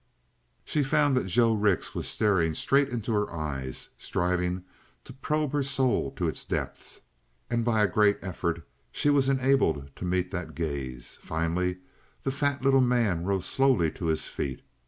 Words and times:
She 0.65 0.81
found 0.81 1.15
that 1.15 1.27
Joe 1.27 1.53
Rix 1.53 1.93
was 1.93 2.07
staring 2.07 2.55
straight 2.55 2.89
into 2.89 3.11
her 3.13 3.31
eyes, 3.31 3.89
striving 3.99 4.63
to 5.03 5.13
probe 5.13 5.51
her 5.53 5.61
soul 5.61 6.09
to 6.15 6.27
its 6.27 6.43
depths, 6.43 7.01
and 7.51 7.63
by 7.63 7.83
a 7.83 7.87
great 7.87 8.17
effort 8.23 8.67
she 8.91 9.11
was 9.11 9.29
enabled 9.29 9.95
to 9.97 10.05
meet 10.05 10.31
that 10.31 10.55
gaze. 10.55 11.19
Finally 11.21 11.77
the 12.23 12.31
fat 12.31 12.63
little 12.63 12.81
man 12.81 13.25
rose 13.25 13.45
slowly 13.45 13.91
to 13.91 14.05
his 14.07 14.25
feet. 14.27 14.63